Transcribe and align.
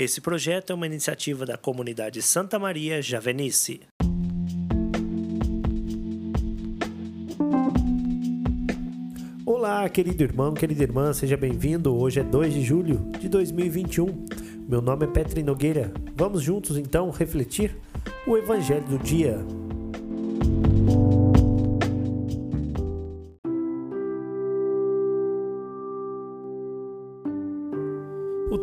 Esse 0.00 0.18
projeto 0.18 0.70
é 0.70 0.74
uma 0.74 0.86
iniciativa 0.86 1.44
da 1.44 1.58
comunidade 1.58 2.22
Santa 2.22 2.58
Maria 2.58 3.02
Javenice. 3.02 3.82
Olá, 9.44 9.86
querido 9.90 10.22
irmão, 10.22 10.54
querida 10.54 10.84
irmã, 10.84 11.12
seja 11.12 11.36
bem-vindo. 11.36 11.94
Hoje 11.94 12.18
é 12.18 12.22
2 12.22 12.54
de 12.54 12.62
julho 12.62 13.12
de 13.20 13.28
2021. 13.28 14.26
Meu 14.66 14.80
nome 14.80 15.04
é 15.04 15.06
Petri 15.06 15.42
Nogueira. 15.42 15.92
Vamos 16.16 16.40
juntos 16.40 16.78
então 16.78 17.10
refletir 17.10 17.76
o 18.26 18.38
Evangelho 18.38 18.86
do 18.86 18.98
dia. 18.98 19.36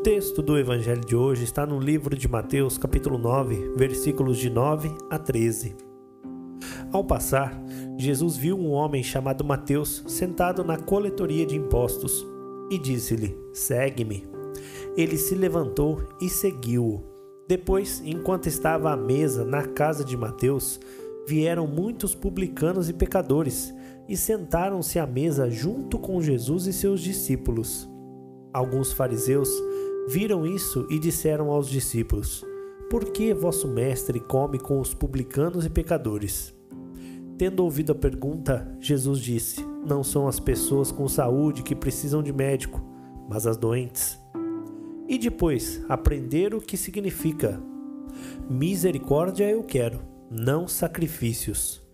Texto 0.09 0.41
do 0.41 0.57
Evangelho 0.57 1.01
de 1.01 1.17
hoje 1.17 1.43
está 1.43 1.65
no 1.65 1.77
livro 1.77 2.15
de 2.15 2.29
Mateus, 2.29 2.77
capítulo 2.77 3.17
9, 3.17 3.73
versículos 3.75 4.37
de 4.37 4.49
9 4.49 4.89
a 5.09 5.19
13. 5.19 5.75
Ao 6.93 7.03
passar, 7.03 7.61
Jesus 7.97 8.37
viu 8.37 8.57
um 8.57 8.71
homem 8.71 9.03
chamado 9.03 9.43
Mateus 9.43 10.05
sentado 10.07 10.63
na 10.63 10.77
coletoria 10.77 11.45
de 11.45 11.57
impostos 11.57 12.25
e 12.71 12.79
disse-lhe: 12.79 13.37
Segue-me. 13.51 14.25
Ele 14.95 15.17
se 15.17 15.35
levantou 15.35 16.01
e 16.21 16.29
seguiu-o. 16.29 17.03
Depois, 17.45 18.01
enquanto 18.05 18.47
estava 18.47 18.93
à 18.93 18.95
mesa 18.95 19.43
na 19.43 19.67
casa 19.67 20.05
de 20.05 20.15
Mateus, 20.15 20.79
vieram 21.27 21.67
muitos 21.67 22.15
publicanos 22.15 22.87
e 22.87 22.93
pecadores 22.93 23.73
e 24.07 24.15
sentaram-se 24.15 24.99
à 24.99 25.05
mesa 25.05 25.49
junto 25.49 25.99
com 25.99 26.21
Jesus 26.21 26.65
e 26.65 26.71
seus 26.71 27.01
discípulos. 27.01 27.89
Alguns 28.53 28.93
fariseus 28.93 29.49
viram 30.07 30.45
isso 30.45 30.87
e 30.89 30.97
disseram 30.97 31.51
aos 31.51 31.69
discípulos: 31.69 32.43
Por 32.89 33.05
que 33.05 33.33
vosso 33.33 33.67
mestre 33.67 34.19
come 34.19 34.57
com 34.57 34.79
os 34.79 34.93
publicanos 34.93 35.65
e 35.65 35.69
pecadores? 35.69 36.55
Tendo 37.37 37.63
ouvido 37.63 37.91
a 37.91 37.95
pergunta, 37.95 38.67
Jesus 38.79 39.19
disse: 39.19 39.63
Não 39.85 40.03
são 40.03 40.27
as 40.27 40.39
pessoas 40.39 40.91
com 40.91 41.07
saúde 41.07 41.61
que 41.61 41.75
precisam 41.75 42.23
de 42.23 42.31
médico, 42.31 42.81
mas 43.29 43.45
as 43.45 43.57
doentes. 43.57 44.19
E 45.07 45.17
depois, 45.17 45.83
aprender 45.87 46.55
o 46.55 46.61
que 46.61 46.77
significa: 46.77 47.61
Misericórdia 48.49 49.49
eu 49.49 49.63
quero, 49.63 49.99
não 50.31 50.67
sacrifícios. 50.67 51.85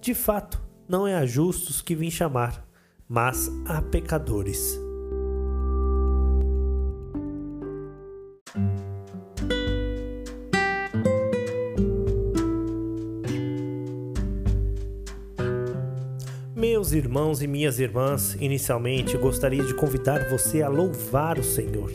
De 0.00 0.14
fato, 0.14 0.62
não 0.86 1.06
é 1.06 1.14
a 1.14 1.24
justos 1.24 1.80
que 1.80 1.94
vim 1.94 2.10
chamar, 2.10 2.66
mas 3.08 3.50
a 3.66 3.80
pecadores. 3.80 4.83
Meus 16.84 16.92
irmãos 16.92 17.40
e 17.40 17.46
minhas 17.46 17.80
irmãs, 17.80 18.36
inicialmente 18.38 19.16
gostaria 19.16 19.64
de 19.64 19.72
convidar 19.72 20.28
você 20.28 20.60
a 20.60 20.68
louvar 20.68 21.38
o 21.38 21.42
Senhor. 21.42 21.90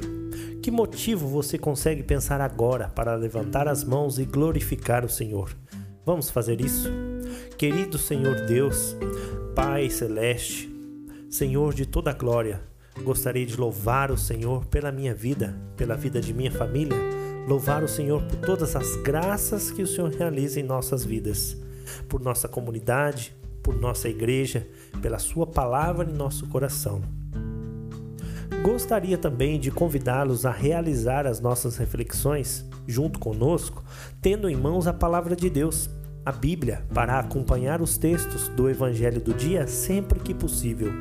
Que 0.63 0.71
motivo 0.71 1.27
você 1.27 1.59
consegue 1.59 2.01
pensar 2.01 2.41
agora 2.41 2.87
para 2.89 3.13
levantar 3.13 3.67
as 3.67 3.83
mãos 3.83 4.17
e 4.17 4.25
glorificar 4.25 5.05
o 5.05 5.09
Senhor? 5.09 5.55
Vamos 6.03 6.31
fazer 6.31 6.59
isso? 6.59 6.89
Querido 7.55 7.99
Senhor 7.99 8.47
Deus, 8.47 8.97
Pai 9.55 9.91
Celeste, 9.91 10.67
Senhor 11.29 11.71
de 11.71 11.85
toda 11.85 12.11
glória, 12.11 12.59
gostaria 13.03 13.45
de 13.45 13.55
louvar 13.55 14.09
o 14.09 14.17
Senhor 14.17 14.65
pela 14.65 14.91
minha 14.91 15.13
vida, 15.13 15.55
pela 15.77 15.95
vida 15.95 16.19
de 16.19 16.33
minha 16.33 16.51
família, 16.51 16.97
louvar 17.47 17.83
o 17.83 17.87
Senhor 17.87 18.23
por 18.23 18.37
todas 18.37 18.75
as 18.75 18.95
graças 19.03 19.69
que 19.69 19.83
o 19.83 19.87
Senhor 19.87 20.09
realiza 20.09 20.59
em 20.59 20.63
nossas 20.63 21.05
vidas, 21.05 21.55
por 22.07 22.19
nossa 22.19 22.47
comunidade, 22.47 23.37
por 23.63 23.79
nossa 23.79 24.09
igreja, 24.09 24.67
pela 25.02 25.20
Sua 25.20 25.45
palavra 25.45 26.09
em 26.09 26.14
nosso 26.14 26.47
coração. 26.47 27.02
Gostaria 28.64 29.17
também 29.17 29.59
de 29.59 29.71
convidá-los 29.71 30.45
a 30.45 30.52
realizar 30.52 31.25
as 31.25 31.39
nossas 31.39 31.77
reflexões 31.77 32.65
junto 32.87 33.20
conosco, 33.20 33.83
tendo 34.21 34.49
em 34.49 34.55
mãos 34.55 34.87
a 34.87 34.93
palavra 34.93 35.36
de 35.36 35.49
Deus, 35.49 35.89
a 36.25 36.31
Bíblia, 36.31 36.86
para 36.93 37.20
acompanhar 37.20 37.81
os 37.81 37.97
textos 37.97 38.49
do 38.49 38.70
Evangelho 38.70 39.21
do 39.21 39.33
dia 39.33 39.65
sempre 39.67 40.20
que 40.20 40.33
possível. 40.33 40.91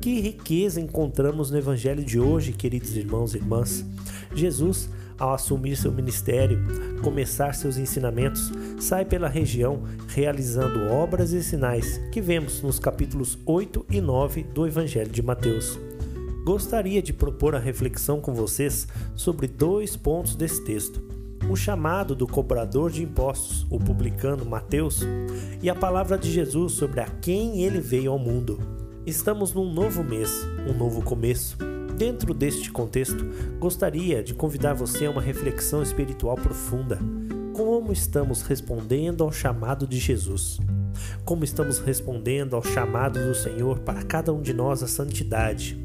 Que 0.00 0.20
riqueza 0.20 0.80
encontramos 0.80 1.50
no 1.50 1.58
Evangelho 1.58 2.04
de 2.04 2.18
hoje, 2.18 2.52
queridos 2.52 2.96
irmãos 2.96 3.34
e 3.34 3.38
irmãs. 3.38 3.84
Jesus 4.34 4.88
ao 5.18 5.34
assumir 5.34 5.76
seu 5.76 5.90
ministério, 5.92 6.58
começar 7.02 7.54
seus 7.54 7.76
ensinamentos, 7.78 8.52
sai 8.78 9.04
pela 9.04 9.28
região 9.28 9.82
realizando 10.08 10.90
obras 10.90 11.32
e 11.32 11.42
sinais 11.42 11.98
que 12.12 12.20
vemos 12.20 12.62
nos 12.62 12.78
capítulos 12.78 13.38
8 13.44 13.86
e 13.90 14.00
9 14.00 14.42
do 14.44 14.66
Evangelho 14.66 15.10
de 15.10 15.22
Mateus. 15.22 15.78
Gostaria 16.44 17.02
de 17.02 17.12
propor 17.12 17.54
a 17.54 17.58
reflexão 17.58 18.20
com 18.20 18.32
vocês 18.32 18.86
sobre 19.14 19.48
dois 19.48 19.96
pontos 19.96 20.36
desse 20.36 20.64
texto: 20.64 21.02
o 21.50 21.56
chamado 21.56 22.14
do 22.14 22.26
cobrador 22.26 22.90
de 22.90 23.02
impostos, 23.02 23.66
o 23.68 23.80
publicano 23.80 24.44
Mateus, 24.44 25.00
e 25.60 25.68
a 25.68 25.74
palavra 25.74 26.16
de 26.16 26.30
Jesus 26.30 26.72
sobre 26.72 27.00
a 27.00 27.06
quem 27.06 27.62
ele 27.62 27.80
veio 27.80 28.12
ao 28.12 28.18
mundo. 28.18 28.60
Estamos 29.04 29.52
num 29.52 29.72
novo 29.72 30.04
mês, 30.04 30.46
um 30.68 30.72
novo 30.72 31.02
começo 31.02 31.56
Dentro 31.96 32.34
deste 32.34 32.70
contexto, 32.70 33.24
gostaria 33.58 34.22
de 34.22 34.34
convidar 34.34 34.74
você 34.74 35.06
a 35.06 35.10
uma 35.10 35.22
reflexão 35.22 35.82
espiritual 35.82 36.36
profunda. 36.36 36.98
Como 37.54 37.90
estamos 37.90 38.42
respondendo 38.42 39.24
ao 39.24 39.32
chamado 39.32 39.86
de 39.86 39.98
Jesus? 39.98 40.58
Como 41.24 41.42
estamos 41.42 41.78
respondendo 41.78 42.54
ao 42.54 42.62
chamado 42.62 43.18
do 43.26 43.34
Senhor 43.34 43.78
para 43.78 44.02
cada 44.02 44.30
um 44.30 44.42
de 44.42 44.52
nós 44.52 44.82
a 44.82 44.86
santidade? 44.86 45.78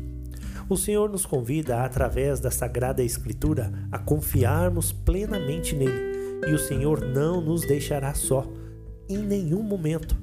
O 0.68 0.76
Senhor 0.76 1.10
nos 1.10 1.26
convida, 1.26 1.82
através 1.82 2.42
da 2.42 2.52
Sagrada 2.52 3.02
Escritura, 3.02 3.72
a 3.90 3.98
confiarmos 3.98 4.92
plenamente 4.92 5.74
nele, 5.74 6.42
e 6.46 6.52
o 6.52 6.60
Senhor 6.60 7.06
não 7.06 7.40
nos 7.40 7.62
deixará 7.62 8.14
só, 8.14 8.52
em 9.08 9.18
nenhum 9.18 9.64
momento. 9.64 10.18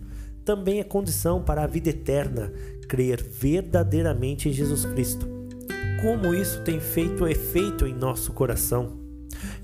Também 0.45 0.81
é 0.81 0.85
condição 0.85 1.43
para 1.43 1.65
a 1.65 1.67
vida 1.67 1.89
eterna 1.89 2.53
crer 2.87 3.23
verdadeiramente 3.23 4.51
em 4.51 4.53
Jesus 4.53 4.85
Cristo 4.85 5.38
como 6.01 6.33
isso 6.33 6.63
tem 6.63 6.79
feito 6.79 7.27
efeito 7.27 7.85
em 7.85 7.93
nosso 7.93 8.33
coração, 8.33 8.97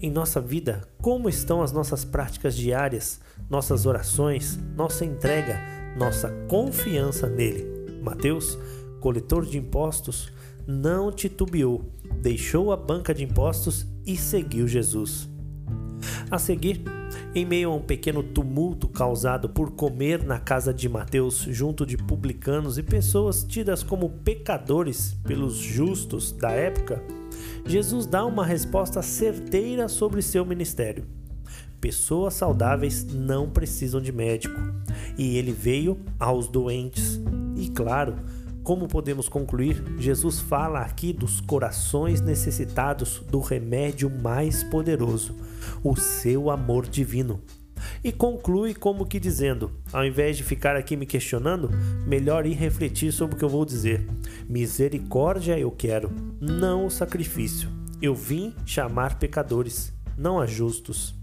em 0.03 0.11
nossa 0.11 0.41
vida, 0.41 0.83
como 1.01 1.29
estão 1.29 1.63
as 1.63 1.71
nossas 1.71 2.05
práticas 2.05 2.57
diárias, 2.57 3.21
nossas 3.49 3.87
orações, 3.87 4.59
nossa 4.77 5.05
entrega, 5.05 5.61
nossa 5.97 6.31
confiança 6.49 7.29
nele. 7.29 7.65
Mateus, 8.03 8.59
coletor 9.01 9.47
de 9.47 9.59
impostos, 9.59 10.33
não 10.67 11.13
titubeou, 11.13 11.93
deixou 12.21 12.73
a 12.73 12.77
banca 12.77 13.15
de 13.15 13.23
impostos 13.23 13.87
e 14.05 14.17
seguiu 14.17 14.67
Jesus. 14.67 15.29
A 16.31 16.39
seguir, 16.39 16.83
em 17.35 17.45
meio 17.45 17.71
a 17.71 17.75
um 17.75 17.81
pequeno 17.81 18.23
tumulto 18.23 18.87
causado 18.87 19.49
por 19.49 19.73
comer 19.73 20.23
na 20.23 20.39
casa 20.39 20.73
de 20.73 20.89
Mateus 20.89 21.47
junto 21.51 21.85
de 21.85 21.97
publicanos 21.97 22.79
e 22.79 22.83
pessoas 22.83 23.43
tidas 23.43 23.83
como 23.83 24.09
pecadores 24.09 25.17
pelos 25.25 25.57
justos 25.57 26.31
da 26.31 26.51
época, 26.51 27.03
Jesus 27.67 28.07
dá 28.07 28.25
uma 28.25 28.47
resposta 28.47 29.03
certeira 29.03 29.89
sobre 29.89 30.23
seu 30.23 30.45
ministério. 30.45 31.07
Pessoas 31.81 32.35
saudáveis 32.35 33.05
não 33.05 33.51
precisam 33.51 34.01
de 34.01 34.13
médico, 34.13 34.59
e 35.19 35.37
ele 35.37 35.53
veio 35.53 35.99
aos 36.19 36.47
doentes. 36.49 37.21
E 37.57 37.69
claro, 37.69 38.17
como 38.65 38.89
podemos 38.89 39.29
concluir, 39.29 39.85
Jesus 39.99 40.41
fala 40.41 40.81
aqui 40.81 41.13
dos 41.13 41.39
corações 41.39 42.23
necessitados 42.23 43.23
do 43.31 43.39
remédio 43.39 44.09
mais 44.09 44.65
poderoso, 44.65 45.37
o 45.85 45.95
seu 45.95 46.51
amor 46.51 46.87
divino. 46.87 47.43
E 48.03 48.11
conclui 48.11 48.75
como 48.75 49.05
que 49.05 49.21
dizendo: 49.21 49.71
ao 49.93 50.03
invés 50.03 50.39
de 50.39 50.43
ficar 50.43 50.77
aqui 50.77 50.97
me 50.97 51.05
questionando, 51.05 51.71
melhor 52.07 52.47
ir 52.47 52.55
refletir 52.55 53.13
sobre 53.13 53.37
o 53.37 53.39
que 53.39 53.45
eu 53.45 53.51
vou 53.51 53.67
dizer. 53.67 54.09
Misericórdia 54.49 55.59
eu 55.59 55.71
quero, 55.71 56.11
não 56.41 56.87
o 56.87 56.91
sacrifício. 56.91 57.69
Eu 58.01 58.15
vim 58.15 58.55
chamar 58.65 59.19
pecadores, 59.19 59.93
não 60.17 60.41
a 60.41 60.47
justos. 60.47 61.15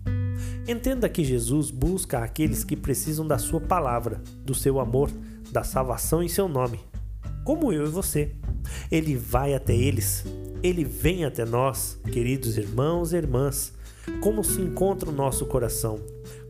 Entenda 0.68 1.10
que 1.10 1.26
Jesus 1.26 1.72
busca 1.72 2.20
aqueles 2.20 2.64
que 2.64 2.76
precisam 2.76 3.26
da 3.26 3.40
sua 3.40 3.60
palavra, 3.60 4.22
do 4.46 4.54
seu 4.54 4.80
amor, 4.80 5.10
da 5.52 5.64
salvação 5.64 6.22
em 6.22 6.28
seu 6.28 6.48
nome 6.48 6.91
como 7.44 7.72
eu 7.72 7.86
e 7.86 7.90
você. 7.90 8.32
Ele 8.92 9.16
vai 9.16 9.54
até 9.54 9.76
eles, 9.76 10.26
ele 10.64 10.84
vem 10.84 11.26
até 11.26 11.44
nós, 11.46 12.00
queridos 12.12 12.58
irmãos 12.58 13.14
e 13.14 13.18
irmãs. 13.18 13.74
Como 14.22 14.44
se 14.44 14.62
encontra 14.62 15.10
o 15.10 15.14
nosso 15.14 15.46
coração? 15.46 16.00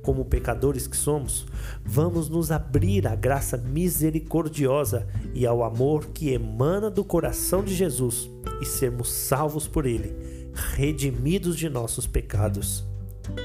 Como 0.02 0.26
pecadores 0.26 0.88
que 0.88 0.98
somos, 0.98 1.46
vamos 1.86 2.28
nos 2.28 2.52
abrir 2.52 3.08
à 3.08 3.16
graça 3.16 3.58
misericordiosa 3.58 5.08
e 5.34 5.46
ao 5.46 5.64
amor 5.64 6.08
que 6.08 6.32
emana 6.32 6.90
do 6.90 7.04
coração 7.04 7.64
de 7.64 7.76
Jesus 7.76 8.30
e 8.62 8.66
sermos 8.66 9.12
salvos 9.12 9.68
por 9.68 9.86
Ele, 9.86 10.16
redimidos 10.74 11.56
de 11.56 11.70
nossos 11.70 12.08
pecados. 12.08 12.84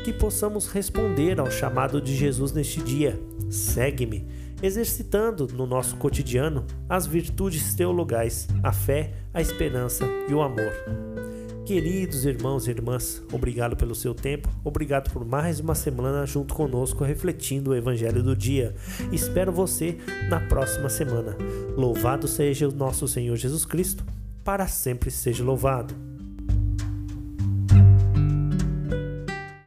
Que 0.05 0.13
possamos 0.13 0.69
responder 0.69 1.39
ao 1.39 1.51
chamado 1.51 2.01
de 2.01 2.17
Jesus 2.17 2.53
neste 2.53 2.81
dia: 2.81 3.21
segue-me, 3.51 4.27
exercitando 4.67 5.47
no 5.53 5.67
nosso 5.67 5.97
cotidiano 5.97 6.67
as 6.89 7.07
virtudes 7.07 7.75
teologais, 7.75 8.49
a 8.63 8.73
fé, 8.73 9.13
a 9.33 9.41
esperança 9.41 10.05
e 10.29 10.35
o 10.35 10.43
amor. 10.43 10.73
Queridos 11.65 12.25
irmãos 12.25 12.67
e 12.67 12.71
irmãs, 12.71 13.23
obrigado 13.33 13.77
pelo 13.77 13.95
seu 13.95 14.15
tempo, 14.15 14.49
obrigado 14.63 15.11
por 15.11 15.25
mais 15.25 15.59
uma 15.59 15.75
semana 15.75 16.25
junto 16.25 16.55
conosco 16.55 17.03
refletindo 17.03 17.71
o 17.71 17.75
Evangelho 17.75 18.23
do 18.23 18.37
dia. 18.37 18.75
Espero 19.11 19.51
você 19.51 19.99
na 20.29 20.39
próxima 20.41 20.89
semana. 20.89 21.37
Louvado 21.77 22.29
seja 22.29 22.69
o 22.69 22.73
nosso 22.73 23.09
Senhor 23.09 23.37
Jesus 23.37 23.65
Cristo, 23.65 24.05
para 24.45 24.69
sempre 24.69 25.11
seja 25.11 25.43
louvado. 25.43 26.06